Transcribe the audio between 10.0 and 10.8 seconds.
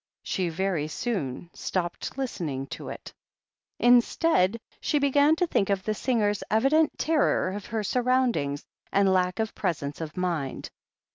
of mind.